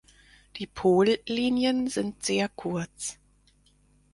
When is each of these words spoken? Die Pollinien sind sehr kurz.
Die 0.55 0.65
Pollinien 0.65 1.85
sind 1.87 2.25
sehr 2.25 2.49
kurz. 2.49 3.19